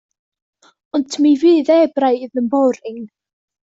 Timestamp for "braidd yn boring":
1.99-3.01